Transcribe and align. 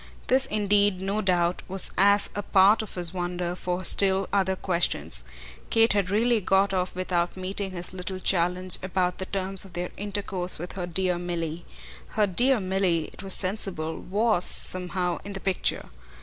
This 0.25 0.47
indeed, 0.47 0.99
no 0.99 1.21
doubt, 1.21 1.61
was 1.67 1.91
as 1.95 2.31
a 2.33 2.41
part 2.41 2.81
of 2.81 2.95
his 2.95 3.13
wonder 3.13 3.53
for 3.55 3.83
still 3.85 4.27
other 4.33 4.55
questions. 4.55 5.25
Kate 5.69 5.93
had 5.93 6.09
really 6.09 6.41
got 6.41 6.73
off 6.73 6.95
without 6.95 7.37
meeting 7.37 7.69
his 7.69 7.93
little 7.93 8.17
challenge 8.17 8.79
about 8.81 9.19
the 9.19 9.27
terms 9.27 9.63
of 9.63 9.73
their 9.73 9.91
intercourse 9.97 10.57
with 10.57 10.71
her 10.71 10.87
dear 10.87 11.19
Milly. 11.19 11.65
Her 12.17 12.25
dear 12.25 12.59
Milly, 12.59 13.11
it 13.13 13.21
was 13.21 13.35
sensible, 13.35 13.99
WAS 13.99 14.43
somehow 14.43 15.19
in 15.23 15.33
the 15.33 15.39
picture. 15.39 15.89